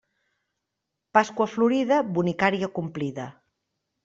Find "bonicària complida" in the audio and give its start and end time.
2.17-3.29